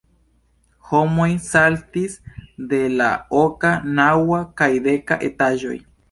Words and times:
Homoj 0.91 1.25
saltis 1.47 2.15
de 2.71 2.79
la 3.01 3.09
oka, 3.41 3.73
naŭa, 3.99 4.39
kaj 4.63 4.71
deka 4.89 5.19
etaĝoj. 5.29 5.77